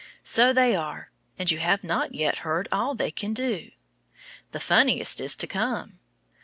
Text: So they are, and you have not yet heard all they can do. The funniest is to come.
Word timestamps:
So 0.23 0.51
they 0.51 0.75
are, 0.75 1.11
and 1.37 1.51
you 1.51 1.59
have 1.59 1.83
not 1.83 2.15
yet 2.15 2.39
heard 2.39 2.67
all 2.71 2.95
they 2.95 3.11
can 3.11 3.35
do. 3.35 3.69
The 4.51 4.59
funniest 4.59 5.21
is 5.21 5.35
to 5.35 5.45
come. 5.45 5.99